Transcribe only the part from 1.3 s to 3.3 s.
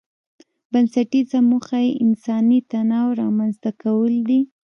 موخه یې انساني تنوع